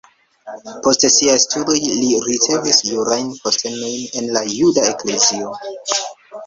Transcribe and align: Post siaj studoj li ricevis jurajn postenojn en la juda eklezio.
Post 0.85 1.03
siaj 1.15 1.35
studoj 1.43 1.75
li 1.83 2.09
ricevis 2.29 2.81
jurajn 2.89 3.31
postenojn 3.45 4.03
en 4.23 4.35
la 4.39 4.45
juda 4.59 4.89
eklezio. 4.97 5.57